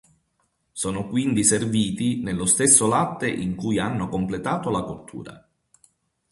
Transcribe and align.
Sono 0.71 1.07
quindi 1.07 1.43
serviti 1.43 2.23
nello 2.23 2.47
stesso 2.47 2.87
latte 2.87 3.29
in 3.29 3.53
cui 3.53 3.77
hanno 3.77 4.09
completato 4.09 4.71
la 4.71 4.81
cottura. 4.81 5.47